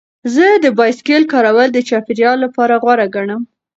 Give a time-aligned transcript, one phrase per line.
[0.33, 3.41] زه د بایسکل کارول د چاپیریال لپاره غوره ګڼم.